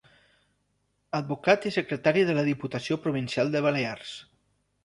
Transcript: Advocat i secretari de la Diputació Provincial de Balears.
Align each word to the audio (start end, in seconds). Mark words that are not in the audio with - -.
Advocat 1.19 1.69
i 1.71 1.73
secretari 1.77 2.23
de 2.31 2.37
la 2.39 2.47
Diputació 2.49 3.01
Provincial 3.07 3.55
de 3.57 3.63
Balears. 3.67 4.17